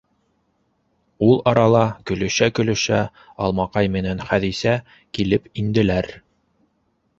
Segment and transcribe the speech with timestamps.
[1.27, 3.03] Ул арала көлөшә-көлөшә
[3.49, 4.75] Алмаҡай менән Хәҙисә
[5.19, 6.13] килеп инделәр.